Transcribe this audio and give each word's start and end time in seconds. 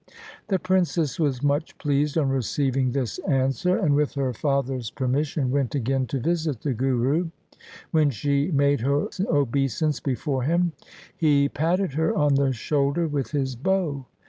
The 0.47 0.57
princess 0.57 1.19
was 1.19 1.43
much 1.43 1.77
pleased 1.77 2.17
on 2.17 2.29
receiving 2.29 2.91
this 2.91 3.19
answer, 3.19 3.77
and 3.77 3.93
with 3.95 4.15
her 4.15 4.33
father's 4.33 4.89
permission 4.89 5.51
went 5.51 5.75
again 5.75 6.07
to 6.07 6.19
visit 6.19 6.61
the 6.61 6.73
Guru. 6.73 7.29
When 7.91 8.09
she 8.09 8.49
made 8.49 8.81
her 8.81 9.09
obeisance 9.31 9.99
before 9.99 10.41
him 10.41 10.71
he 11.15 11.49
patted 11.49 11.93
her 11.93 12.15
on 12.15 12.33
the 12.33 12.51
shoulder 12.51 13.07
with 13.07 13.29
his 13.29 13.55
bow. 13.55 14.07